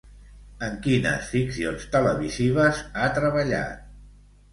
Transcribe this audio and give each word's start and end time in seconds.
En 0.67 0.77
quines 0.85 1.27
ficcions 1.33 1.85
televisives 1.95 2.81
ha 3.03 3.11
treballat? 3.19 3.85